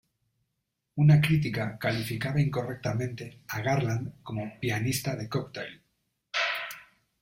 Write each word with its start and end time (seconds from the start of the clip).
Una 0.95 1.21
crítica 1.21 1.77
calificaba 1.77 2.41
incorrectamente 2.41 3.43
a 3.49 3.61
Garland 3.61 4.15
como 4.23 4.59
"pianista 4.59 5.15
de 5.15 5.29
cocktail". 5.29 5.83